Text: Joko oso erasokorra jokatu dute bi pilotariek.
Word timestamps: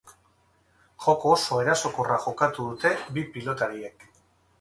Joko 1.07 1.33
oso 1.35 1.59
erasokorra 1.63 2.17
jokatu 2.23 2.65
dute 2.71 2.93
bi 3.19 3.25
pilotariek. 3.37 4.07